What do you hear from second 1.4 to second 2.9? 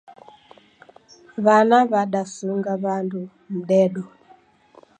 W'ana w'adasunga